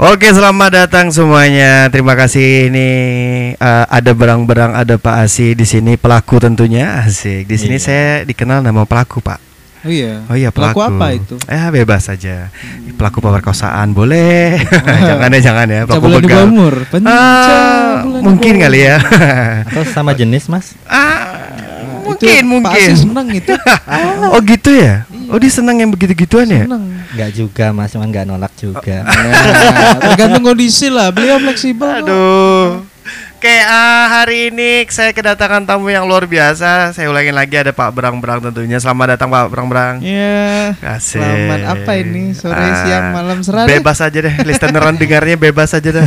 [0.00, 1.92] Oke, selamat datang semuanya.
[1.92, 2.88] Terima kasih ini
[3.60, 7.04] uh, ada berang-berang ada Pak Asi di sini pelaku tentunya.
[7.04, 7.44] Asik.
[7.44, 7.84] Di sini Iya.
[7.84, 9.36] saya dikenal nama pelaku, Pak.
[9.84, 10.24] Oh iya.
[10.24, 10.80] Oh iya, pelaku.
[10.80, 11.36] Pelaku apa itu?
[11.44, 12.48] Eh, bebas saja.
[12.96, 14.56] Pelaku pemerkosaan boleh.
[15.12, 15.80] jangan ya, jangan ya.
[15.84, 16.32] Pelaku di begal.
[16.32, 16.74] bawah umur.
[17.04, 18.96] Ah, mungkin kali ya.
[19.68, 20.80] Atau sama jenis mas?
[20.88, 21.44] ah,
[22.08, 22.88] Itu mungkin, Pak mungkin.
[22.88, 23.52] Asi seneng itu.
[24.32, 25.04] oh gitu ya?
[25.30, 26.66] Oh dia senang yang begitu-gituan ya?
[26.66, 26.84] seneng.
[27.14, 29.06] Enggak juga mas, cuman nggak nolak juga.
[29.06, 29.32] Nah,
[30.10, 31.14] tergantung kondisi lah.
[31.14, 32.02] Beliau fleksibel.
[32.02, 32.02] kok.
[32.06, 32.89] Aduh.
[33.40, 36.92] Oke, ah, hari ini saya kedatangan tamu yang luar biasa.
[36.92, 38.76] Saya ulangin lagi ada Pak Berang-Berang tentunya.
[38.76, 40.04] Selamat datang Pak Berang-Berang.
[40.04, 40.76] Iya.
[40.76, 41.24] Asik.
[41.24, 42.36] Selamat apa ini?
[42.36, 43.80] Sore, Ah, siang, malam serah deh.
[43.80, 46.04] Bebas aja deh, listeneran dengarnya bebas aja deh.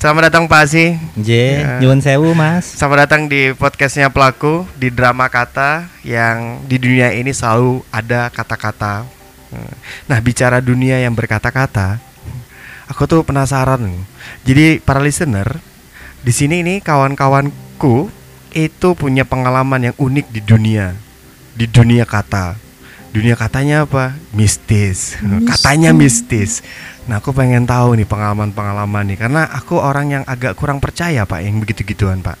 [0.00, 0.96] Selamat datang Pak Asi.
[1.20, 1.28] J,
[1.60, 1.84] Ya.
[1.84, 2.64] nyuwun sewu mas.
[2.72, 9.04] Selamat datang di podcastnya pelaku di drama kata yang di dunia ini selalu ada kata-kata.
[10.08, 12.00] Nah bicara dunia yang berkata-kata,
[12.88, 13.84] aku tuh penasaran.
[14.48, 15.60] Jadi para listener
[16.20, 18.12] di sini ini kawan-kawanku
[18.52, 20.92] itu punya pengalaman yang unik di dunia,
[21.56, 22.58] di dunia kata.
[23.10, 24.14] Dunia katanya apa?
[24.30, 25.18] Mistis.
[25.50, 26.62] Katanya mistis.
[27.10, 31.42] Nah aku pengen tahu nih pengalaman-pengalaman nih karena aku orang yang agak kurang percaya pak
[31.42, 32.38] yang begitu-gituan pak.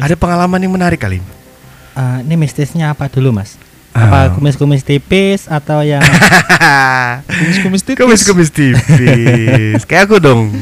[0.00, 1.20] Ada pengalaman yang menarik kali.
[2.00, 3.60] Eh, ini mistisnya apa dulu mas?
[3.90, 4.06] Ah.
[4.06, 5.98] Apa kumis-kumis tipis atau yang
[7.40, 7.98] Kumis-kumis titis.
[7.98, 9.82] Kumis-kumis tipis.
[9.82, 10.54] Kayak aku dong.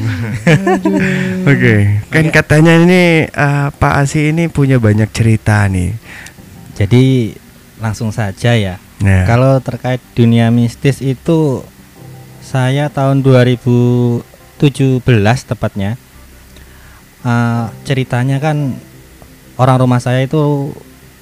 [1.51, 5.93] Oke, kan katanya ini eh, Pak Asi ini punya banyak cerita nih.
[6.73, 7.35] jadi
[7.77, 8.75] langsung saja ya.
[8.99, 11.63] Nah, Kalau terkait dunia mistis itu
[12.41, 14.23] saya tahun 2017
[15.45, 15.95] tepatnya
[17.21, 18.73] eh, ceritanya kan
[19.59, 20.71] orang rumah saya itu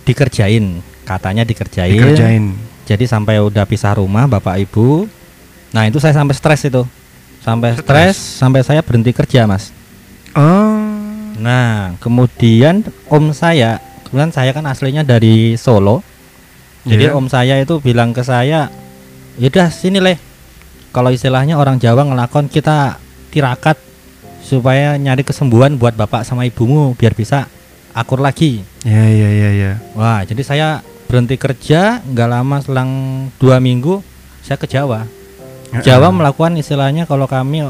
[0.06, 1.96] dikerjain, katanya dikerjain.
[1.96, 2.44] dikerjain.
[2.84, 5.08] Jadi sampai udah pisah rumah bapak ibu.
[5.72, 6.84] Nah itu saya sampai stres itu,
[7.40, 7.84] sampai Stres?
[7.84, 9.72] stres, sampai saya berhenti kerja mas.
[10.36, 10.84] Oh.
[11.40, 16.04] Nah kemudian om saya, kebetulan saya kan aslinya dari Solo.
[16.88, 17.16] Jadi Iya.
[17.16, 18.72] om saya itu bilang ke saya,
[19.36, 20.16] yaudah sini leh.
[20.96, 22.96] Kalau istilahnya orang Jawa ngelakon kita
[23.28, 23.76] tirakat
[24.40, 27.52] supaya nyari kesembuhan buat bapak sama ibumu biar bisa
[27.92, 28.64] akur lagi.
[28.88, 29.72] Ya ya ya ya.
[30.00, 30.68] Wah, jadi saya
[31.08, 32.92] berhenti kerja nggak lama selang
[33.40, 34.04] dua minggu
[34.44, 35.08] saya ke Jawa.
[35.84, 37.68] Jawa melakukan istilahnya kalau kami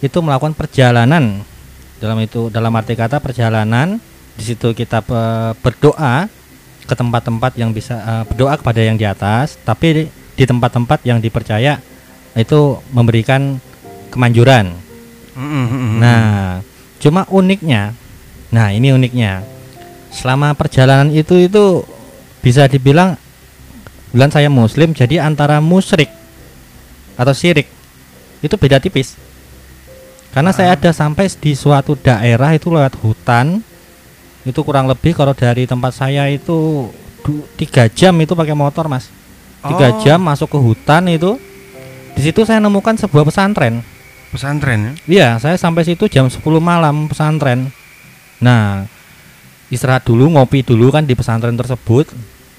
[0.00, 1.44] itu melakukan perjalanan
[2.00, 3.96] dalam itu dalam arti kata perjalanan
[4.36, 5.00] di situ kita
[5.60, 6.28] berdoa
[6.86, 10.06] ke tempat-tempat yang bisa eh, berdoa kepada yang di atas, tapi
[10.38, 11.82] di, tempat-tempat yang dipercaya
[12.36, 13.58] itu memberikan
[14.12, 14.70] kemanjuran.
[16.00, 16.64] Nah,
[16.96, 17.92] cuma uniknya,
[18.48, 19.44] nah ini uniknya,
[20.08, 21.84] selama perjalanan itu itu
[22.46, 23.18] bisa dibilang
[24.14, 26.06] bulan saya Muslim, jadi antara musyrik
[27.18, 27.66] atau syirik
[28.38, 29.18] itu beda tipis.
[30.30, 33.58] Karena saya ada sampai di suatu daerah itu lewat hutan,
[34.46, 36.86] itu kurang lebih kalau dari tempat saya itu
[37.58, 39.10] tiga jam itu pakai motor mas,
[39.66, 41.42] tiga Oh, jam masuk ke hutan itu,
[42.14, 43.82] di situ saya nemukan sebuah pesantren.
[44.30, 44.92] pesantren ya.
[45.08, 47.72] Iya, saya sampai situ jam 10 malam pesantren.
[48.38, 48.84] Nah,
[49.72, 52.12] istirahat dulu, ngopi dulu kan di pesantren tersebut.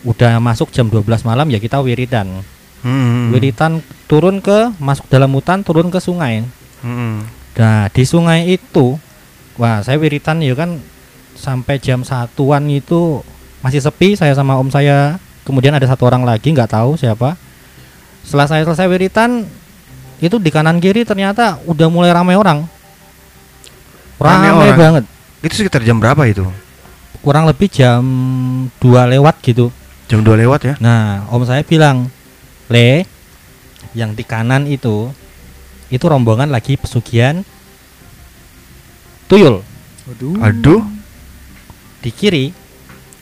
[0.06, 2.44] Udah masuk jam 12 malam ya kita wiridan.
[2.86, 3.34] Hmm.
[3.34, 6.46] Wiridan turun ke masuk dalam hutan, turun ke sungai.
[6.86, 7.26] Hmm.
[7.58, 9.02] Nah, di sungai itu
[9.58, 10.78] wah, saya wiridan ya kan
[11.34, 13.26] sampai jam satuan itu
[13.66, 15.18] masih sepi saya sama om saya.
[15.42, 17.40] Kemudian ada satu orang lagi nggak tahu siapa.
[18.22, 19.48] Setelah saya selesai wiritan
[20.20, 22.68] itu di kanan kiri ternyata udah mulai ramai orang.
[24.18, 24.78] Ramai Ramai orang?
[24.78, 25.04] banget.
[25.46, 26.44] Itu sekitar jam berapa itu?
[27.22, 28.04] Kurang lebih jam
[28.82, 29.70] 2 lewat gitu.
[30.08, 30.74] Jam 2 lewat ya?
[30.80, 32.08] Nah, om saya bilang,
[32.72, 33.04] "Le,
[33.92, 35.12] yang di kanan itu
[35.88, 37.44] itu rombongan lagi pesugihan
[39.28, 39.64] tuyul."
[40.08, 40.36] Waduh.
[40.40, 40.84] Aduh.
[41.98, 42.54] di kiri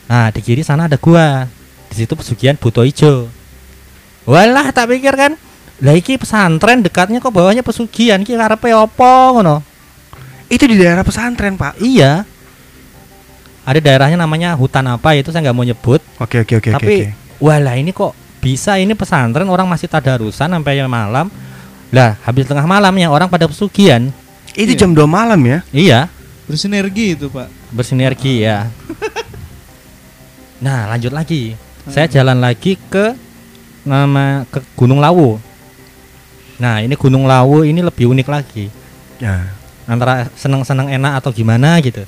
[0.06, 1.48] nah di kiri sana ada gua
[1.90, 3.26] di situ pesugihan buto ijo
[4.28, 5.32] walah tak pikir kan
[5.82, 9.64] lah iki pesantren dekatnya kok bawahnya pesugihan ki karepe opo ngono
[10.46, 11.82] Itu di daerah pesantren, Pak.
[11.82, 12.22] iya
[13.66, 16.76] ada daerahnya namanya hutan apa itu saya nggak mau nyebut Oke oke oke oke.
[16.78, 17.42] tapi oke.
[17.42, 21.26] walah ini kok bisa ini pesantren orang masih tadarusan sampai malam
[21.90, 24.06] lah habis tengah malamnya orang pada pesugihan
[24.56, 24.86] Itu Iya.
[24.86, 25.58] jam 2 malam ya?
[25.74, 26.00] iya
[26.46, 27.50] Bersinergi itu, Pak.
[27.74, 28.70] bersinergi ya.
[30.56, 31.52] Nah, lanjut lagi.
[31.86, 33.12] Saya jalan lagi ke
[33.84, 35.36] nama ke Gunung Lawu.
[36.56, 38.72] Nah, ini Gunung Lawu ini lebih unik lagi.
[39.20, 39.52] Ya.
[39.86, 42.02] Antara seneng-seneng enak atau gimana gitu.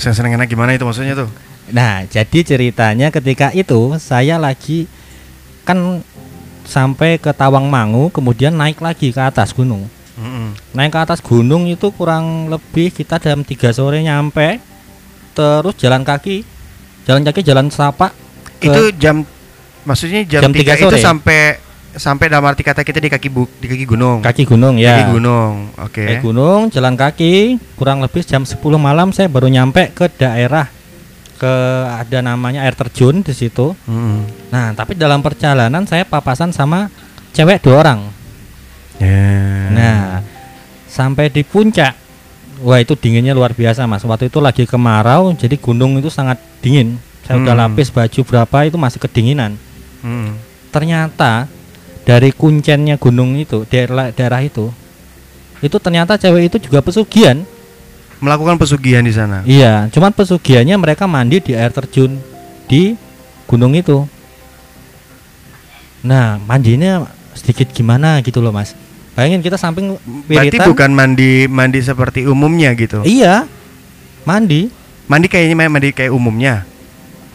[0.00, 1.28] Saya seneng enak gimana itu maksudnya tuh?
[1.70, 4.88] Nah, jadi ceritanya ketika itu saya lagi
[5.62, 6.00] kan
[6.64, 9.86] sampai ke Tawangmangu kemudian naik lagi ke atas gunung.
[10.20, 10.52] Mm-mm.
[10.76, 14.60] naik ke atas gunung itu kurang lebih kita jam 3 sore nyampe
[15.32, 16.44] terus jalan kaki
[17.08, 18.12] jalan kaki jalan setapak
[18.60, 19.24] Itu jam
[19.80, 21.00] maksudnya jam, Jam 3 tiga itu sore.
[21.00, 21.56] sampai
[21.92, 24.18] sampai dalam arti kata kita di kaki bu, di kaki gunung.
[24.20, 25.54] kaki gunung ya Kaki gunung.
[25.76, 26.04] Oke.
[26.06, 30.70] Naik gunung jalan kaki kurang lebih jam 10 malam saya baru nyampe ke daerah
[31.34, 31.52] ke
[31.88, 34.28] ada namanya air terjun di situ Mm-mm.
[34.52, 36.92] nah tapi dalam perjalanan saya papasan sama
[37.32, 38.00] cewek dua orang
[39.00, 39.24] Ya.
[39.72, 40.00] Nah,
[40.84, 41.96] sampai di puncak,
[42.60, 44.04] wah itu dinginnya luar biasa mas.
[44.04, 47.00] Waktu itu lagi kemarau, jadi gunung itu sangat dingin.
[47.24, 47.62] Saya udah Hmm.
[47.64, 49.56] lapis baju berapa itu masih kedinginan.
[50.04, 50.36] Mm.
[50.68, 51.48] Ternyata
[52.10, 54.66] dari kuncennya gunung itu, daerah daerah itu,
[55.62, 57.38] itu ternyata cewek itu juga pesugihan.
[58.20, 59.40] melakukan pesugihan di sana.
[59.48, 62.20] Iya, cuman pesugihannya mereka mandi di air terjun
[62.68, 62.92] di
[63.48, 64.04] gunung itu.
[66.04, 68.76] Nah, mandinya sedikit gimana gitu loh mas.
[69.16, 69.96] Bayangin kita samping
[70.28, 73.00] Berarti wiritan, bukan mandi mandi seperti umumnya gitu.
[73.08, 73.48] Iya,
[74.28, 74.68] mandi.
[75.08, 76.68] Mandi kayaknya mandi kayak umumnya.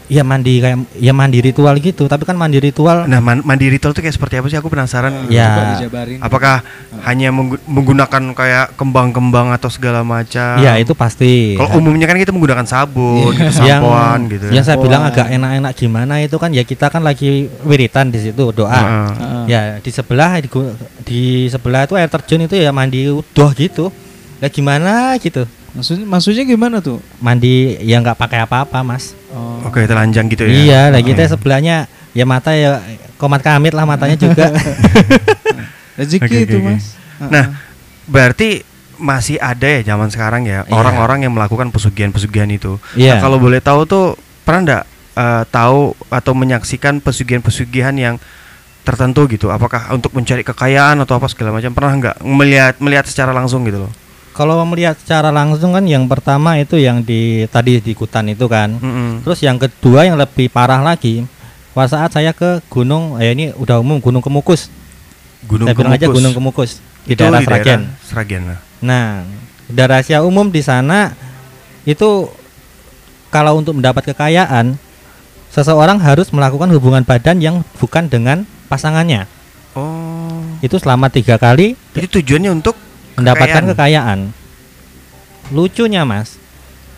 [0.06, 3.10] Iya mandi kayak ya mandi ritual gitu, tapi kan mandi ritual.
[3.10, 4.54] Nah, man- mandi ritual itu kayak seperti apa sih?
[4.54, 5.26] Aku penasaran.
[5.26, 5.50] Ya.
[5.50, 6.18] Coba dijabarin.
[6.22, 6.56] Apakah
[7.02, 10.62] hanya menggu- menggunakan kayak kembang-kembang atau segala macam?
[10.62, 11.58] Iya itu pasti.
[11.58, 13.50] Kalau umumnya kan kita menggunakan sabun, Iya.
[13.50, 14.46] gitu, yang sampoan gitu.
[14.54, 18.54] yang saya bilang agak enak-enak gimana itu kan ya kita kan lagi wiritan di situ
[18.54, 18.70] doa.
[18.70, 19.08] Heeh.
[19.10, 19.44] Heeh.
[19.50, 20.46] Ya di sebelah di,
[21.02, 21.20] di
[21.50, 23.90] sebelah itu air terjun itu ya mandi udoh gitu.
[24.38, 25.50] Ya gimana gitu.
[25.76, 27.04] Maksudnya maksudnya gimana tuh?
[27.20, 29.12] Mandi ya nggak pakai apa-apa mas.
[29.28, 29.68] Oh.
[29.68, 30.50] Oke, telanjang gitu ya.
[30.50, 31.32] Iya, lah kita Oke.
[31.36, 31.84] sebelahnya
[32.16, 32.80] ya mata ya
[33.20, 34.48] komat kamit lah matanya juga.
[36.00, 36.66] Rezeki oke, itu, oke.
[36.72, 36.84] Mas.
[37.20, 37.44] Nah,
[38.08, 38.64] berarti
[38.96, 40.72] masih ada ya zaman sekarang ya Iya.
[40.72, 42.80] orang-orang yang melakukan pesugihan-pesugihan itu.
[42.96, 43.20] Iya.
[43.20, 44.84] Nah, kalau boleh tahu tuh pernah enggak
[45.48, 48.16] tahu atau menyaksikan pesugihan-pesugihan yang
[48.84, 49.48] tertentu gitu?
[49.52, 51.72] Apakah untuk mencari kekayaan atau apa segala macam?
[51.72, 53.92] Pernah nggak melihat melihat secara langsung gitu loh?
[54.36, 58.76] Kalau melihat secara langsung kan yang pertama itu yang di tadi di Kutan itu kan.
[58.76, 59.24] Mm-mm.
[59.24, 61.24] Terus yang kedua yang lebih parah lagi,
[61.72, 64.68] pada saat saya ke gunung, eh ini udah umum Gunung Kemukus.
[65.48, 66.16] Gunung saya bilang aja Kemukus.
[66.20, 66.70] Gunung Kemukus
[67.08, 67.80] di Itu daerah Sragen.
[68.04, 68.60] Sragen lah.
[68.84, 69.24] Nah,
[69.72, 71.16] udah rahasia umum di sana
[71.88, 72.28] itu
[73.32, 74.76] kalau untuk mendapat kekayaan,
[75.48, 79.24] seseorang harus melakukan hubungan badan yang bukan dengan pasangannya.
[79.72, 80.44] Oh.
[80.64, 82.85] Itu selama tiga kali Itu tujuannya untuk
[83.16, 83.72] mendapatkan Kekayaan.
[83.72, 84.20] kekayaan.
[85.54, 86.36] Lucunya mas,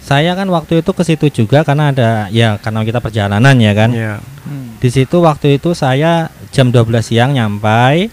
[0.02, 3.90] saya kan waktu itu ke situ juga karena ada ya karena kita perjalanan ya kan.
[3.92, 4.14] Iya.
[4.48, 4.80] Hmm.
[4.80, 8.08] Di situ waktu itu saya jam 12 siang nyampai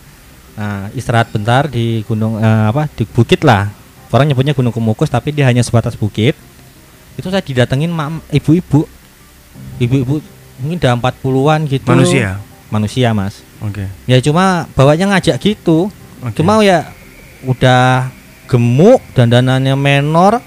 [0.59, 3.71] nah, istirahat bentar di gunung eh, apa di bukit lah.
[4.11, 6.39] Orang nyebutnya Gunung Kemukus tapi dia hanya sebatas bukit.
[7.19, 7.91] Itu saya didatengin
[8.31, 8.87] ibu-ibu.
[9.75, 10.23] Ibu-ibu
[10.63, 11.87] mungkin udah 40-an gitu.
[11.91, 12.39] Manusia.
[12.71, 13.43] Manusia, Mas.
[13.59, 13.91] Oke.
[14.07, 15.91] Ya cuma bawanya ngajak gitu.
[16.23, 16.31] Oke.
[16.39, 16.87] Cuma ya
[17.45, 18.09] udah
[18.49, 20.41] gemuk dandanannya menor.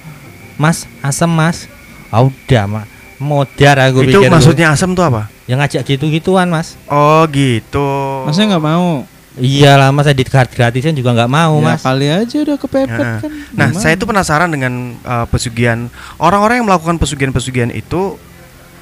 [0.59, 1.71] Mas, asem, Mas.
[2.11, 2.87] Ah udah, Mas.
[3.19, 4.31] Modar aku itu pikir.
[4.31, 5.27] maksudnya asam tuh apa?
[5.49, 6.77] yang ngajak gitu-gituan, Mas.
[6.93, 7.89] Oh gitu.
[8.29, 9.09] Masnya nggak mau?
[9.39, 11.81] Iyalah masa di gratisan juga nggak mau ya, mas.
[11.81, 13.19] kali aja udah kepepet Heeh.
[13.23, 13.31] kan.
[13.55, 13.79] Nah, Gimana?
[13.79, 15.87] saya tuh penasaran dengan uh, pesugihan
[16.19, 18.19] orang-orang yang melakukan pesugihan-pesugihan itu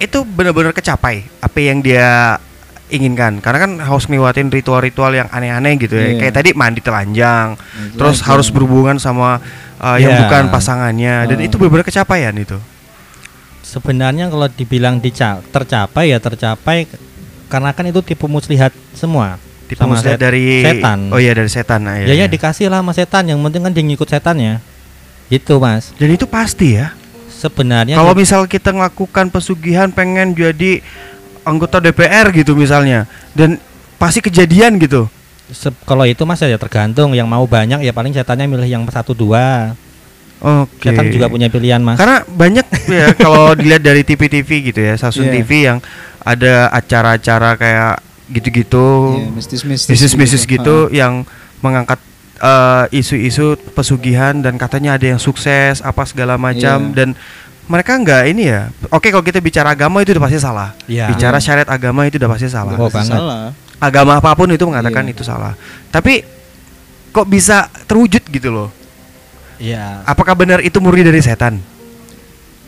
[0.00, 2.40] itu benar-benar kecapai apa yang dia
[2.88, 6.18] inginkan karena kan harus ngelewatin ritual-ritual yang aneh-aneh gitu ya Iya.
[6.20, 7.62] kayak tadi mandi telanjang Nah,
[7.92, 8.28] terus telanjang.
[8.28, 9.42] harus berhubungan sama
[9.76, 10.20] uh, yang Iya.
[10.22, 11.44] bukan pasangannya dan Oh.
[11.44, 12.58] itu benar-benar kecapaian itu
[13.60, 16.86] Sebenarnya kalau dibilang dica- tercapai ya tercapai
[17.46, 19.38] karena kan itu tipu muslihat semua.
[19.66, 21.10] tipe Sama muslihat set- dari setan.
[21.10, 22.26] oh iya dari setan nah, Ya ya iya.
[22.26, 24.62] dikasih lah sama setan yang penting kan dia ngikut setannya.
[25.26, 25.90] Gitu mas.
[25.92, 26.94] dan itu pasti ya
[27.26, 30.80] Sebenarnya kalau misal kita melakukan pesugihan pengen jadi
[31.46, 33.56] anggota DPR gitu misalnya dan
[33.96, 35.06] pasti kejadian gitu
[35.46, 39.14] se- kalau itu mas ya tergantung yang mau banyak ya paling setannya milih yang satu
[39.14, 39.78] dua.
[40.36, 40.92] Oke.
[40.92, 41.96] Setan juga punya pilihan mas.
[41.96, 45.34] Karena banyak ya kalau dilihat dari TV-TV gitu ya, stasiun Iya.
[45.40, 45.78] TV yang
[46.20, 47.94] ada acara-acara kayak
[48.28, 49.88] gitu-gitu, Iya, mistis-mistis.
[49.88, 51.24] bisnis-bisnis gitu yang
[51.62, 51.96] mengangkat
[52.36, 56.92] eh, isu-isu pesugihan dan katanya ada yang sukses apa segala macam Iya.
[56.92, 57.08] dan
[57.66, 58.70] mereka nggak ini ya.
[58.94, 60.70] Oke kalau kita bicara agama itu udah pasti salah.
[60.86, 61.10] Ya.
[61.10, 62.74] Bicara syariat agama itu udah pasti salah.
[62.78, 63.18] Oh, banget.
[63.18, 63.50] Salah.
[63.76, 65.12] Agama apa pun itu mengatakan Iya.
[65.12, 65.52] itu salah.
[65.90, 66.22] Tapi
[67.10, 68.68] kok bisa terwujud gitu loh?
[69.58, 70.00] Ya.
[70.06, 71.58] Apakah benar itu murni dari setan?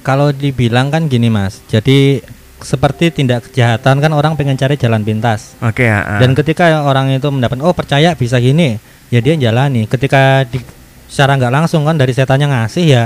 [0.03, 1.61] Kalau dibilang kan gini mas.
[1.69, 2.21] Jadi
[2.59, 5.55] seperti tindak kejahatan kan orang pengen cari jalan pintas.
[5.63, 6.03] Oke ya.
[6.03, 6.19] ah.
[6.19, 8.83] Dan ketika orang itu mendapat oh percaya bisa gini,
[9.15, 9.87] ya dia jalani.
[9.87, 10.59] Ketika di,
[11.07, 13.05] secara nggak langsung kan dari setannya ngasih ya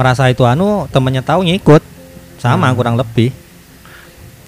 [0.00, 1.84] merasa itu anu temennya tahu ngikut
[2.40, 2.74] sama Hmm.
[2.74, 3.36] kurang lebih.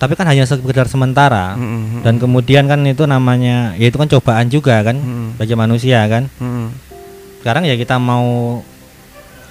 [0.00, 1.54] Tapi kan hanya sekedar sementara.
[1.54, 2.00] Mm, mm, mm.
[2.02, 6.26] Dan kemudian kan itu namanya ya itu kan cobaan juga kan Mm, bagi manusia kan.
[6.32, 6.66] mm.
[7.38, 8.58] Sekarang ya kita mau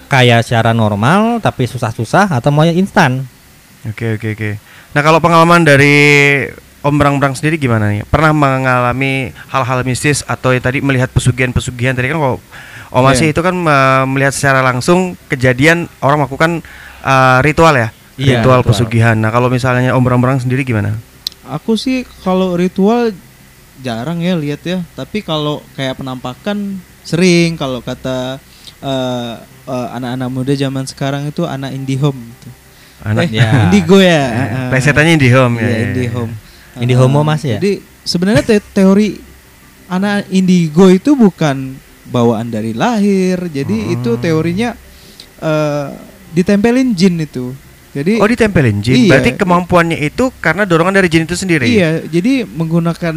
[0.07, 3.23] kaya secara normal tapi susah-susah atau mau instan.
[3.85, 4.51] Oke oke oke.
[4.91, 5.95] Nah kalau pengalaman dari
[6.81, 8.01] Om Brang-Brang sendiri gimana nih?
[8.09, 12.37] Pernah mengalami hal-hal mistis atau ya tadi melihat pesugihan-pesugihan tadi kan kalau
[12.91, 13.33] Om Masih Iya.
[13.37, 16.65] itu kan eh, melihat secara langsung kejadian orang melakukan
[17.05, 17.93] eh, ritual ya?
[18.17, 18.69] Iya, ritual ritual.
[18.73, 19.15] pesugihan.
[19.15, 20.97] Nah kalau misalnya Om Brang-Brang sendiri gimana?
[21.45, 23.13] Aku sih kalau ritual
[23.81, 28.41] jarang ya lihat ya, tapi kalau kayak penampakan sering kalau kata
[28.81, 29.33] eh,
[29.69, 32.49] eh, anak-anak muda zaman sekarang itu anak indie home gitu.
[33.05, 33.69] Anak eh, ya.
[33.69, 34.23] indigo ya.
[34.33, 35.65] Eh, plesetannya indie home ya.
[35.65, 36.25] Iya, ya, indie ya.
[36.79, 37.59] Indie homo, Mas, ya?
[37.59, 39.19] Jadi sebenarnya te- teori
[39.91, 41.75] anak indigo itu bukan
[42.07, 43.51] bawaan dari lahir.
[43.51, 43.95] Jadi Hmm.
[43.99, 44.71] itu teorinya
[45.41, 45.87] eh,
[46.31, 47.51] ditempelin jin itu.
[47.91, 48.95] Jadi Oh ditempelin jin.
[48.95, 49.09] Iya.
[49.11, 51.67] Berarti kemampuannya itu karena dorongan dari jin itu sendiri.
[51.67, 53.15] Iya, jadi menggunakan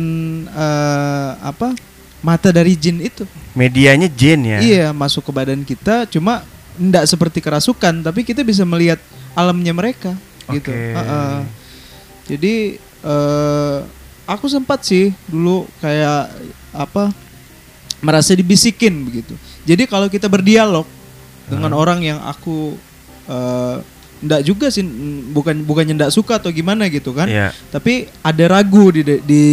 [0.51, 1.79] eh, apa
[2.25, 3.23] mata dari jin itu.
[3.55, 4.59] Medianya jin ya.
[4.59, 6.43] Iya, masuk ke badan kita, cuma
[6.75, 8.99] tidak seperti kerasukan, tapi kita bisa melihat
[9.37, 10.17] alamnya mereka,
[10.51, 10.73] gitu.
[10.73, 10.91] Oke.
[10.91, 11.37] Heeh.
[12.25, 12.55] Jadi
[13.05, 13.79] eh,
[14.25, 16.33] aku sempat sih dulu kayak
[16.73, 17.13] apa
[18.01, 19.37] merasa dibisikin begitu.
[19.65, 20.85] Jadi kalau kita berdialog
[21.45, 22.77] dengan orang yang aku
[23.29, 23.77] eh,
[24.25, 24.81] ndak juga sih,
[25.31, 27.29] bukan bukannya ndak suka atau gimana gitu kan?
[27.29, 27.53] Iya.
[27.69, 29.45] tapi ada ragu di di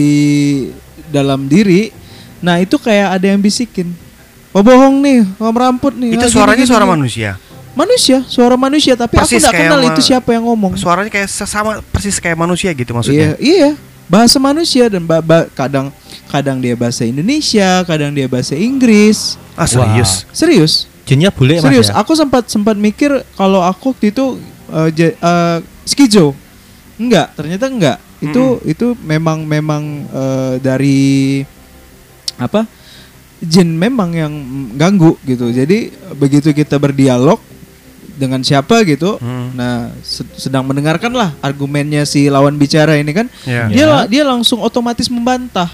[1.11, 1.91] dalam diri
[2.39, 3.91] nah itu kayak ada yang bisikin
[4.49, 7.31] oh bohong nih oh meramput nih Itu Ah, gini, suaranya gini, suara gini." manusia.
[7.71, 10.75] Manusia suara manusia tapi Persis aku nggak kenal itu siapa yang ngomong.
[10.75, 13.27] Suaranya kayak sesama persis kayak manusia gitu iya maksudnya.
[13.39, 13.69] iya
[14.11, 15.87] bahasa manusia dan ba- ba- kadang
[16.27, 19.39] kadang dia bahasa Indonesia kadang dia bahasa Inggris.
[19.55, 20.27] Ah serius.
[20.31, 20.73] serius?
[21.07, 21.95] Jinnya bule Mas serius ya?
[21.97, 24.35] aku sempat sempat mikir kalau aku waktu itu
[24.69, 26.35] eh, ja- eh, skizo
[26.99, 27.97] enggak ternyata enggak.
[28.21, 31.41] Itu itu memang memang eh, dari
[32.35, 32.67] apa
[33.41, 34.33] jin memang yang
[34.75, 35.49] ganggu gitu.
[35.49, 37.39] Jadi begitu kita berdialog
[38.13, 39.51] dengan siapa gitu Hmm.
[39.51, 43.67] nah se- sedang mendengarkan lah argumennya si lawan bicara ini kan Ya.
[43.67, 45.67] dia dia langsung otomatis membantah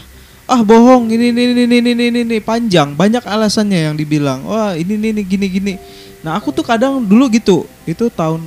[0.44, 2.38] ah bohong ini ini ini ini ini ini, ini.
[2.40, 5.74] panjang banyak alasannya yang dibilang wah ini ini, ini gini gini
[6.20, 8.42] nah aku tuh kadang dulu gitu itu tahun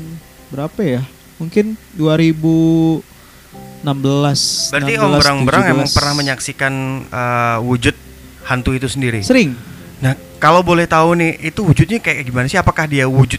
[0.48, 1.02] berapa ya
[1.36, 3.00] mungkin 2016
[4.70, 5.72] Berarti 16, Om Berang-Berang 17.
[5.72, 6.72] emang pernah menyaksikan
[7.06, 7.96] eh, wujud
[8.42, 9.20] hantu itu sendiri.
[9.22, 9.54] sering
[10.00, 12.56] Nah, kalau boleh tahu nih, itu wujudnya kayak gimana sih?
[12.56, 13.36] Apakah dia wujud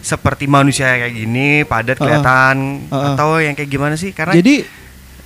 [0.00, 2.02] seperti manusia kayak gini, padat Uh-uh.
[2.02, 2.56] kelihatan,
[2.88, 3.14] Uh-uh.
[3.14, 4.10] atau yang kayak gimana sih?
[4.10, 4.64] Karena jadi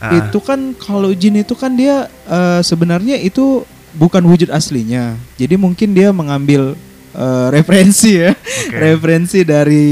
[0.05, 0.21] Ah.
[0.21, 3.65] itu kan kalau jin itu kan dia eh, sebenarnya itu
[3.95, 6.77] bukan wujud aslinya jadi mungkin dia mengambil
[7.15, 8.75] eh, referensi ya Oke.
[8.75, 9.87] referensi dari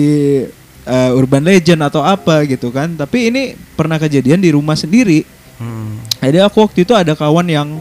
[0.84, 5.24] eh, urban legend atau apa gitu kan tapi ini pernah kejadian di rumah sendiri
[5.56, 5.96] Hmm.
[6.18, 7.78] jadi aku waktu itu ada kawan yang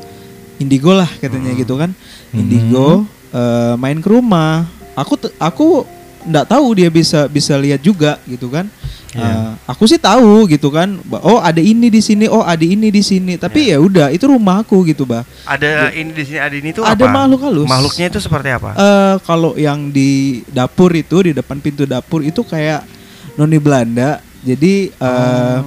[0.55, 1.91] indigo lah katanya gitu kan
[2.31, 3.03] indigo
[3.33, 5.83] eh, main ke rumah aku aku
[6.23, 8.67] nggak tahu dia bisa bisa lihat juga gitu kan
[9.11, 9.27] Iya.
[9.27, 10.87] Eh, aku sih tahu gitu kan
[11.19, 14.63] oh ada ini di sini oh ada ini di sini tapi ya udah itu rumah
[14.63, 17.11] aku gitu bah Ada ini di sini, ada ini tuh Ada apa?
[17.19, 17.67] makhluk halus.
[17.67, 18.71] Makhluknya itu seperti apa?
[18.71, 22.87] Eh kalau yang di dapur itu di depan pintu dapur itu kayak
[23.35, 25.59] noni Belanda jadi eh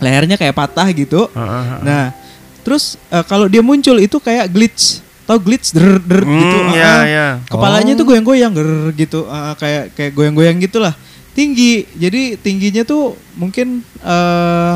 [0.00, 1.64] lehernya kayak patah gitu Heeh.
[1.84, 2.16] Nah,
[2.64, 5.03] terus eh, kalau dia muncul itu kayak glitch.
[5.24, 6.56] Tahu glitch der der Hmm, gitu.
[6.74, 7.26] ya, ah, ya.
[7.48, 9.24] Kepalanya tuh goyang-goyang der gitu.
[9.26, 10.92] ah, kayak kayak goyang-goyang gitulah.
[11.32, 11.88] Tinggi.
[11.92, 14.74] Jadi tingginya tuh mungkin eh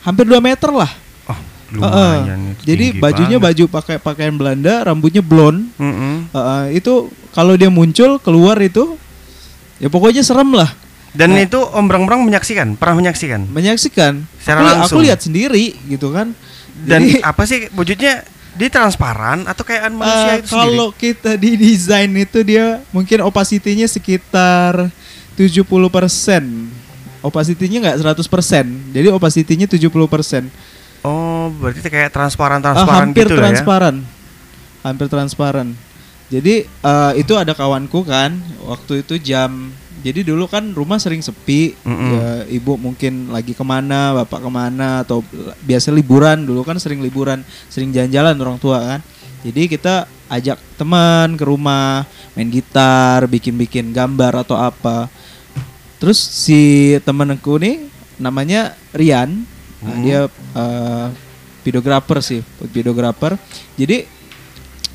[0.00, 0.88] hampir 2 meter lah.
[1.26, 1.36] Oh,
[1.78, 2.12] Ah, ah.
[2.24, 2.40] lumayan.
[2.50, 3.46] itu Jadi bajunya banget.
[3.60, 5.68] baju pakai pakaian Belanda, rambutnya blond.
[5.76, 6.32] Mm-mm.
[6.32, 8.96] Ah, ah, itu kalau dia muncul keluar itu
[9.76, 10.72] ya pokoknya serem lah.
[11.08, 11.40] Dan Nah.
[11.40, 13.48] itu Om Brang-Brang menyaksikan, pernah menyaksikan.
[13.48, 14.24] Menyaksikan.
[14.38, 14.96] Secara aku, langsung.
[14.96, 16.32] aku lihat sendiri gitu kan.
[16.78, 18.24] Dan Jadi- apa sih wujudnya?
[18.58, 20.58] Dia transparan atau kayak manusia Eh, itu sendiri?
[20.74, 24.90] kalau kita di desain itu dia mungkin opacity-nya sekitar
[25.38, 26.66] 70%.
[27.20, 28.66] Opacity-nya nggak 100%.
[28.90, 30.50] Jadi opacity-nya 70%.
[31.00, 33.44] Oh, berarti kayak transparan-transparan hampir gitu lah ya.
[33.54, 33.96] transparan.
[34.82, 35.68] Hampir transparan.
[36.28, 38.34] Jadi eh, itu ada kawanku kan
[38.66, 42.12] waktu itu jam jadi dulu kan rumah sering sepi, Mm-mm.
[42.14, 45.22] ya, ibu mungkin lagi ke mana, bapak ke mana atau
[45.62, 49.00] biasa liburan dulu kan sering liburan, sering jalan-jalan orang tua kan.
[49.42, 52.02] Jadi kita ajak teman ke rumah,
[52.34, 55.06] main gitar, bikin-bikin gambar atau apa.
[55.98, 57.86] Terus si temenku nih
[58.18, 59.46] namanya Rian,
[59.78, 60.02] Nah, Hmm.
[60.02, 60.20] dia
[60.58, 61.06] eh,
[61.62, 62.42] videografer sih,
[62.74, 63.38] videografer.
[63.78, 64.10] Jadi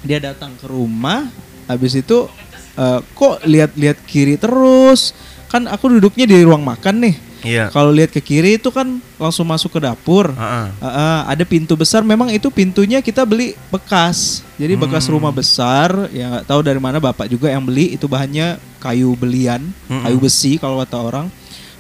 [0.04, 1.32] dia datang ke rumah,
[1.72, 2.28] habis itu
[2.76, 5.14] eh, kok lihat-lihat kiri terus.
[5.48, 7.16] Kan aku duduknya di ruang makan nih.
[7.44, 7.68] Iya.
[7.70, 8.88] Kalau lihat ke kiri itu kan
[9.20, 10.32] langsung masuk ke dapur.
[10.32, 10.68] Heeh.
[10.80, 15.20] Uh, uh, ada pintu besar memang itu pintunya kita beli bekas jadi bekas Hmm.
[15.20, 19.60] rumah besar ya nggak tahu dari mana bapak juga yang beli itu bahannya kayu belian
[19.92, 20.08] Mm-mm.
[20.08, 21.28] kayu besi kalau kata orang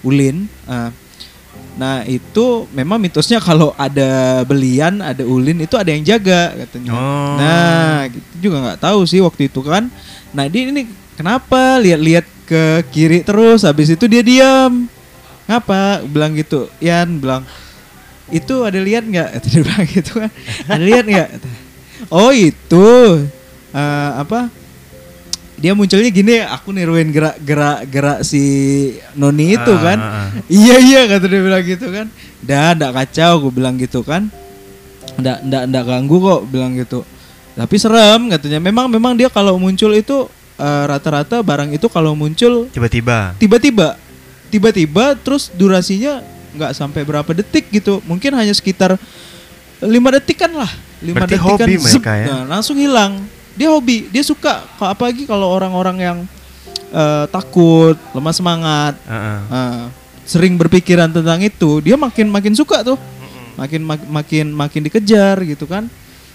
[0.03, 0.91] ulin Uh,
[1.73, 7.33] nah itu memang mitosnya kalau ada belian ada ulin itu ada yang jaga katanya Oh.
[7.33, 9.87] nah gitu juga nggak tahu sih waktu itu kan
[10.33, 11.77] nah dia ini kenapa?
[11.79, 14.89] Lihat-lihat ke kiri terus habis itu dia diam.
[15.47, 16.67] Ngapa bilang gitu.
[16.81, 17.45] Yan bilang
[18.33, 19.29] itu ada lihat nggak?
[19.45, 20.31] Dia bilang gitu kan.
[20.67, 21.29] Ada lihat nggak?
[22.09, 22.87] Oh itu
[23.71, 24.49] eh, apa?
[25.63, 28.43] Dia munculnya gini aku niruin gerak gerak gerak si
[29.15, 29.99] noni itu Ah, kan.
[30.01, 30.29] ah, ah.
[30.51, 32.07] iya iya kata dia bilang gitu kan.
[32.43, 34.27] Dah ndak kacau gue bilang gitu kan.
[35.15, 37.05] Ndak ndak ndak ganggu kok bilang gitu
[37.53, 38.57] tapi serem katanya.
[38.57, 43.37] Memang memang dia kalau muncul itu eh, rata-rata barang itu kalau muncul Tiba-tiba.
[43.37, 43.97] tiba-tiba.
[44.49, 46.21] Tiba-tiba terus durasinya
[46.53, 48.01] nggak sampai berapa detik gitu.
[48.03, 48.97] Mungkin hanya sekitar
[49.79, 50.69] lima detik kan lah.
[50.99, 52.25] Lima Berarti detik kan hobi zep, mereka ya?
[52.27, 53.25] nah, langsung hilang.
[53.53, 54.07] Dia hobi.
[54.07, 56.17] Dia suka Ka- apalagi kalau orang-orang yang
[56.89, 59.39] eh, takut lemah semangat Heeh.
[59.49, 59.83] eh,
[60.23, 62.97] sering berpikiran tentang itu dia makin makin suka tuh.
[63.53, 65.85] Makin mak- makin makin dikejar gitu kan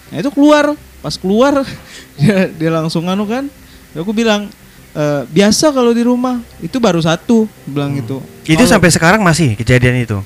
[0.09, 0.73] nah itu keluar.
[0.99, 1.63] Pas keluar
[2.19, 3.47] dia, dia langsung anu kan.
[3.95, 4.51] Aku bilang
[4.91, 6.43] "Eh, biasa kalau di rumah.
[6.59, 8.19] Itu baru satu bilang gitu.
[8.43, 10.19] Itu Kalau- sampai sekarang masih kejadian itu.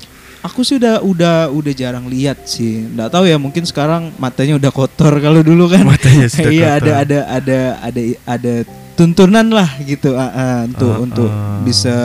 [0.43, 2.83] aku sih udah udah udah jarang lihat sih.
[2.91, 5.87] Nggak tahu ya mungkin sekarang matanya udah kotor kalau dulu kan.
[5.95, 8.53] Matanya sudah iya ada ada ada ada ada
[8.93, 11.95] tuntunan lah gitu ah, ah, untuk Ah, untuk ah, bisa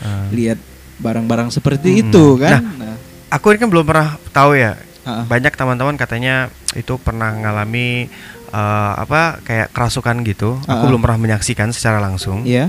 [0.00, 0.24] ah.
[0.32, 0.56] lihat
[0.98, 2.02] barang-barang seperti Hmm.
[2.08, 2.64] itu kan.
[2.64, 2.96] Nah,
[3.28, 4.72] Aku ini kan belum pernah tahu ya.
[5.04, 5.24] Ah, ah.
[5.26, 8.06] Banyak teman-teman katanya itu pernah ngalami
[8.52, 10.58] eh, apa kayak kerasukan gitu.
[10.62, 10.86] Aku Ah, ah.
[10.86, 12.42] belum pernah menyaksikan secara langsung.
[12.44, 12.68] Iya.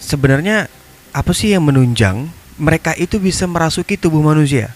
[0.00, 0.66] Sebenarnya
[1.10, 4.74] apa sih yang menunjang mereka itu bisa merasuki tubuh manusia?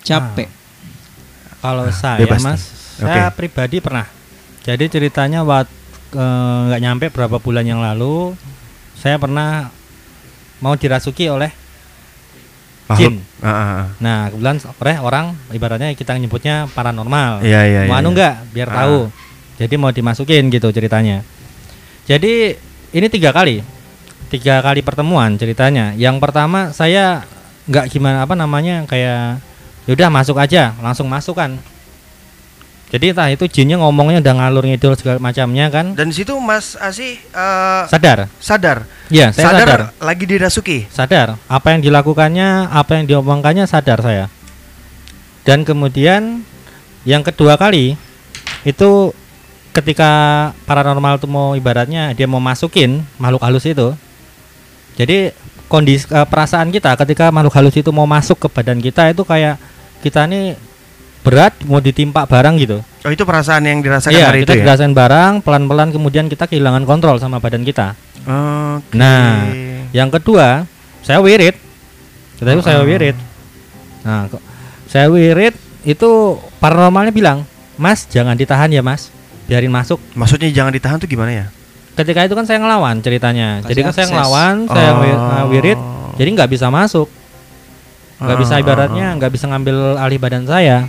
[0.00, 0.48] capek
[1.60, 3.04] Kalau Ah, saya bebas mas, nih.
[3.04, 4.08] saya pribadi pernah.
[4.64, 5.68] Jadi ceritanya waktu
[6.66, 8.32] nggak nyampe berapa bulan yang lalu,
[8.96, 9.68] saya pernah
[10.64, 11.52] mau dirasuki oleh
[12.98, 13.14] Jin.
[13.42, 13.84] Ah, ah, ah.
[14.02, 17.44] Nah kebetulan oleh orang ibaratnya kita nyebutnya paranormal.
[17.44, 17.90] Iya iya iya.
[17.90, 18.16] mau anu iya.
[18.16, 18.76] nggak biar Ah.
[18.82, 18.98] tahu.
[19.60, 21.20] Jadi mau dimasukin gitu ceritanya.
[22.08, 22.56] Jadi
[22.90, 23.60] ini tiga kali,
[24.32, 25.92] tiga kali pertemuan ceritanya.
[25.94, 27.22] Yang pertama saya
[27.68, 29.38] nggak gimana apa namanya kayak
[29.86, 31.60] yaudah masuk aja, langsung masuk kan.
[32.90, 35.94] Jadi entah itu jinnya ngomongnya udah ngalur ngidul segala macamnya kan.
[35.94, 39.80] Dan di situ Mas Asi eh, Sadar, sadar, iya saya sadar, sadar.
[40.02, 40.78] lagi dirasuki.
[40.90, 44.26] sadar apa yang dilakukannya apa yang diomongkannya sadar saya
[45.44, 46.44] dan kemudian
[47.02, 47.96] yang kedua kali
[48.62, 48.90] itu
[49.74, 50.10] ketika
[50.66, 53.94] paranormal itu mau ibaratnya dia mau masukin makhluk halus itu
[54.98, 55.32] jadi
[55.70, 59.56] kondisi eh, perasaan kita ketika makhluk halus itu mau masuk ke badan kita itu kayak
[60.04, 60.58] kita ini
[61.20, 64.88] berat mau ditimpa barang gitu Oh itu perasaan yang dirasakan iya hari kita itu ya?
[64.90, 68.92] barang pelan-pelan kemudian kita kehilangan kontrol sama badan kita Oke.
[68.94, 69.48] Nah,
[69.90, 70.68] Yang kedua,
[71.00, 71.56] saya wirid.
[72.36, 72.86] Ketika itu saya Ah.
[72.86, 73.16] wirid.
[74.00, 74.42] Nah, kok
[74.84, 76.08] saya wirid itu
[76.56, 79.08] paranormalnya bilang, "Mas, jangan ditahan ya, Mas.
[79.44, 81.46] Biarin masuk." maksudnya jangan ditahan tuh gimana ya?
[81.96, 83.60] Ketika itu kan saya ngelawan ceritanya.
[83.60, 84.14] Kasih jadi kan saya akses.
[84.14, 85.00] ngelawan, saya Oh.
[85.00, 85.78] uh, wirid,
[86.14, 87.08] jadi nggak bisa masuk.
[88.20, 90.84] Nggak bisa Ah, ibaratnya ah, nggak bisa ngambil alih badan saya.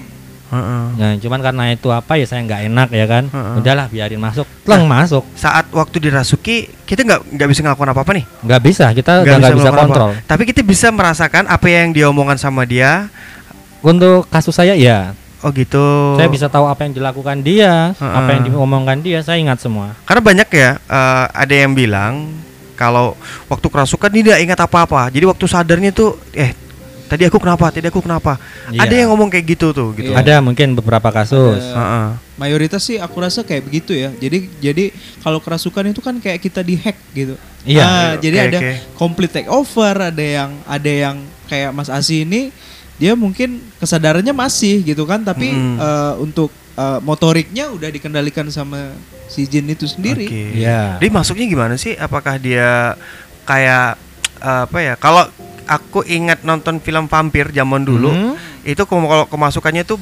[0.51, 0.87] Ah.
[0.93, 3.23] Nah, cuman karena itu apa ya saya nggak enak ya kan.
[3.31, 3.55] Ah.
[3.55, 4.43] Udahlah biarin masuk.
[4.67, 5.23] Leng masuk.
[5.33, 8.25] Saat waktu dirasuki kita nggak nggak bisa ngelakuin apa apa nih.
[8.43, 9.81] Nggak bisa, kita Nggak bisa apa-apa.
[9.87, 10.11] kontrol.
[10.27, 13.07] Tapi kita bisa merasakan apa yang diomongan sama dia.
[13.81, 16.13] Untuk kasus saya ya, Oh gitu.
[16.21, 18.13] saya bisa tahu apa yang dilakukan dia, Heeh.
[18.13, 19.97] apa yang diomongkan dia, saya ingat semua.
[20.05, 22.29] Karena banyak ya eh, ada yang bilang
[22.77, 23.17] kalau
[23.49, 25.09] waktu kerasukan dia tidak ingat apa-apa.
[25.09, 26.53] Jadi waktu sadarnya tuh eh
[27.11, 27.67] tadi aku kenapa?
[27.67, 28.39] Tadi aku kenapa?
[28.71, 28.87] Iya.
[28.87, 30.15] Ada yang ngomong kayak gitu tuh gitu.
[30.15, 30.23] Iya.
[30.23, 31.59] Ada mungkin beberapa kasus.
[31.59, 31.75] Ada.
[31.75, 32.07] Heeh.
[32.41, 34.89] mayoritas sih aku rasa kayak begitu ya jadi jadi
[35.21, 37.83] kalau kerasukan itu kan kayak kita dihack gitu Iya.
[37.83, 38.71] Ah, Oke, jadi ada oke.
[38.97, 42.49] complete take over ada yang ada yang kayak Mas Asi ini
[42.97, 45.77] dia mungkin kesadarannya masih gitu kan tapi Mm.
[45.77, 48.89] eh, untuk eh, motoriknya udah dikendalikan sama
[49.27, 50.57] si jin itu sendiri Oke.
[50.57, 50.97] Iya.
[50.97, 51.93] Dia masuknya gimana sih?
[51.93, 52.97] Apakah dia
[53.43, 54.01] kayak
[54.39, 54.93] eh, apa ya?
[54.95, 55.29] Kalau
[55.65, 58.33] aku ingat nonton film vampir zaman dulu, Hmm.
[58.63, 59.97] itu kalau kemasukannya tuh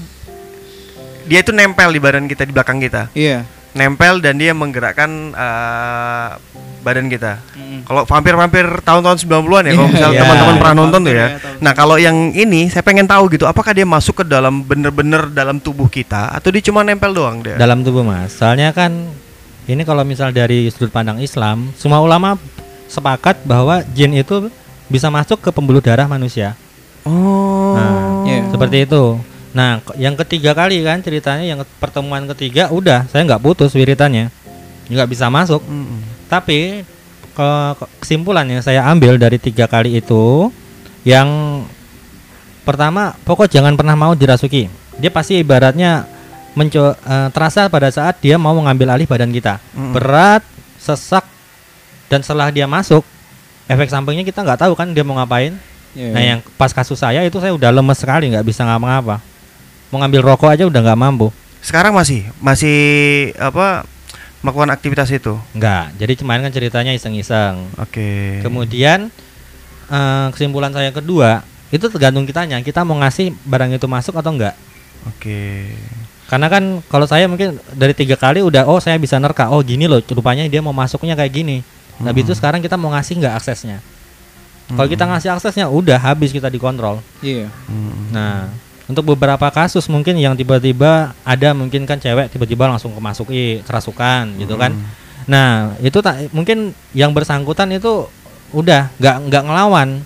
[1.25, 3.11] dia itu nempel di badan kita di belakang kita.
[3.13, 6.29] iya Nempel dan dia menggerakkan eh,
[6.81, 7.37] badan kita.
[7.53, 7.85] Mm.
[7.85, 10.21] Kalau vampir-vampir tahun-tahun 90-an ya, kalau Iya, misalnya iya.
[10.25, 11.27] teman-teman pernah Vampir nonton tuh ya.
[11.59, 15.61] Nah, kalau yang ini saya pengen tahu gitu, apakah dia masuk ke dalam bener-bener dalam
[15.61, 17.59] tubuh kita atau dia cuma nempel doang dia?
[17.59, 18.33] Dalam tubuh Mas.
[18.33, 18.89] Soalnya kan
[19.69, 22.39] ini kalau misal dari sudut pandang Islam, semua ulama
[22.89, 24.49] sepakat bahwa jin itu
[24.89, 26.57] bisa masuk ke pembuluh darah manusia.
[27.05, 27.77] Oh.
[27.77, 28.51] Nah, Iya.
[28.51, 29.03] Seperti itu.
[29.49, 34.29] Nah, yang ketiga kali kan ceritanya yang pertemuan ketiga udah saya nggak putus wiritannya,
[34.85, 35.65] nggak bisa masuk.
[35.65, 36.29] Mm-mm.
[36.29, 36.85] Tapi
[37.33, 37.49] ke
[37.79, 40.53] ke- kesimpulan yang saya ambil dari tiga kali itu,
[41.01, 41.25] yang
[42.61, 44.69] pertama pokok jangan pernah mau dirasuki.
[45.01, 46.05] Dia pasti ibaratnya
[46.53, 49.97] menco eh, terasa pada saat dia mau mengambil alih badan kita, Mm-mm.
[49.97, 50.45] berat,
[50.77, 51.25] sesak,
[52.05, 53.01] dan setelah dia masuk,
[53.69, 55.53] efek sampingnya kita nggak tahu kan dia mau ngapain.
[55.93, 56.09] Iya.
[56.13, 59.21] Nah yang pas kasus saya itu saya udah lemes sekali nggak bisa ngapa-ngapa.
[59.93, 61.29] Mau ngambil rokok aja udah nggak mampu.
[61.61, 62.77] Sekarang masih masih
[63.37, 63.85] apa
[64.41, 65.37] melakukan aktivitas itu.
[65.53, 66.01] Nggak.
[66.01, 67.69] Jadi kemarin kan ceritanya iseng-iseng.
[67.77, 68.41] Oke.
[68.41, 69.13] Kemudian
[69.89, 72.57] eh, kesimpulan saya kedua itu tergantung kitanya.
[72.65, 74.57] Kita mau ngasih barang itu masuk atau enggak.
[75.05, 75.73] Oke.
[76.29, 79.49] Karena kan kalau saya mungkin dari tiga kali udah oh saya bisa nerka.
[79.49, 81.65] Oh gini loh rupanya dia mau masuknya kayak gini.
[81.99, 82.23] Nah Mm-mm.
[82.23, 83.83] itu sekarang kita mau ngasih nggak aksesnya.
[84.71, 85.13] Kalau kita Mm-mm.
[85.17, 87.03] ngasih aksesnya udah habis kita dikontrol.
[87.19, 87.51] Iya.
[87.67, 88.15] Mm-mm.
[88.15, 88.53] Nah,
[88.89, 94.57] untuk beberapa kasus mungkin yang tiba-tiba ada mungkin kan cewek tiba-tiba langsung kemasuki kerasukan gitu
[94.57, 94.73] kan.
[94.73, 94.85] Mm.
[95.29, 98.09] Nah, itu tak mungkin yang bersangkutan itu
[98.55, 100.01] udah nggak nggak ngelawan.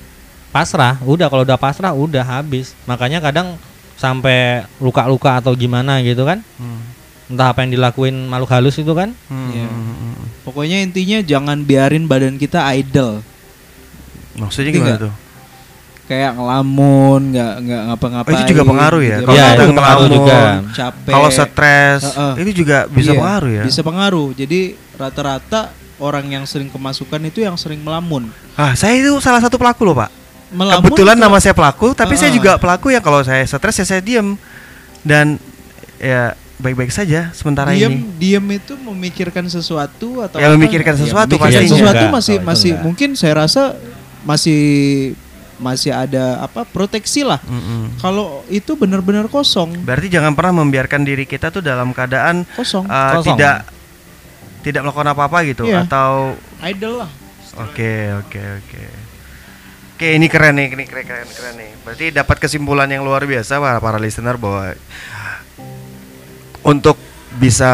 [0.54, 2.78] Pasrah, udah kalau udah pasrah udah habis.
[2.86, 3.58] Makanya kadang
[3.98, 6.44] sampai luka-luka atau gimana gitu kan.
[6.60, 6.93] Mm.
[7.28, 9.16] Entah apa yang dilakuin makhluk halus itu kan.
[9.28, 9.50] Mm.
[9.50, 9.68] Iya.
[9.68, 10.16] Mm.
[10.44, 13.24] Pokoknya intinya jangan biarin badan kita idle.
[14.34, 15.14] Maksudnya Ngerti gimana tuh?
[16.04, 18.36] Kayak ngelamun, nggak nggak ngapa-ngapain.
[18.36, 19.08] Oh, itu juga pengaruh ya?
[19.08, 19.24] gitu.
[19.24, 20.40] Kalau Iya, kita itu pengaruh ngelamun, juga.
[20.76, 21.14] capek.
[21.16, 22.34] Kalau stres Heeh.
[22.44, 23.64] itu juga bisa Iya, pengaruh ya.
[23.64, 24.28] Bisa pengaruh.
[24.36, 24.60] Jadi
[25.00, 25.62] rata-rata
[25.98, 28.28] orang yang sering kemasukan itu yang sering melamun.
[28.60, 30.12] Ah, saya itu salah satu pelaku loh, Pak.
[30.52, 32.38] Melamun Kebetulan itu- nama saya pelaku, tapi saya Heeh.
[32.38, 34.36] juga pelaku yang kalau saya stres ya saya diem
[35.02, 35.40] dan
[35.98, 38.08] ya baik-baik saja sementara diam ini.
[38.16, 40.56] diam itu memikirkan sesuatu atau Ya, apa?
[40.56, 41.68] memikirkan sesuatu memikirkan pastinya.
[41.70, 42.84] sesuatu Enggak, masih itu masih enggak.
[42.84, 43.64] mungkin saya rasa
[44.24, 44.62] masih
[45.56, 47.96] masih ada apa proteksi lah Mm-mm.
[47.98, 53.20] kalau itu benar-benar kosong Berarti jangan pernah membiarkan diri kita tuh dalam keadaan kosong uh,
[53.20, 53.36] Kosong.
[53.36, 53.68] tidak
[54.62, 55.84] tidak melakukan apa-apa gitu Iya.
[55.84, 57.12] atau idle lah
[57.54, 58.84] Oke, oke, oke.
[59.94, 61.70] Oke, ini keren nih, ini keren, keren, keren nih.
[61.80, 64.74] Berarti dapat kesimpulan yang luar biasa para para listener bahwa
[66.64, 66.96] untuk
[67.38, 67.72] bisa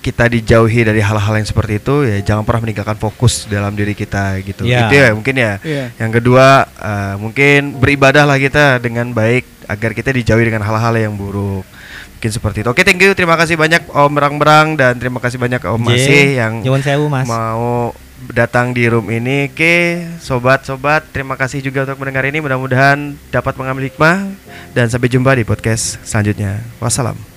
[0.00, 4.40] kita dijauhi dari hal-hal yang seperti itu ya jangan pernah meninggalkan fokus dalam diri kita
[4.40, 4.64] gitu.
[4.64, 4.88] Iya.
[4.88, 5.52] Itu ya mungkin ya.
[5.60, 5.84] Iya.
[6.00, 11.68] Yang kedua eh, mungkin beribadahlah kita dengan baik agar kita dijauhi dengan hal-hal yang buruk.
[12.16, 12.68] Mungkin seperti itu.
[12.68, 13.12] Oke, thank you.
[13.16, 17.24] Terima kasih banyak Om Berang-berang dan terima kasih banyak Om Masih yang sewu, Mas.
[17.24, 17.96] mau
[18.28, 19.48] datang di room ini.
[19.48, 22.44] Oke, sobat-sobat, terima kasih juga untuk mendengar ini.
[22.44, 24.36] Mudah-mudahan dapat mengambil hikmah
[24.76, 26.60] dan sampai jumpa di podcast selanjutnya.
[26.76, 27.29] Wassalam.